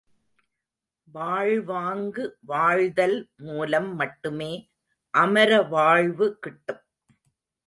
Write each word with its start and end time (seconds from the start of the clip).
வாழ்வாங்கு 1.15 2.23
வாழ்தல் 2.41 3.15
மூலம் 3.35 3.95
மட்டுமே 3.95 4.51
அமரவாழ்வு 5.13 6.27
கிட்டும்! 6.39 6.83